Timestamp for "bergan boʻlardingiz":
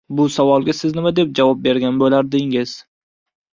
1.69-2.77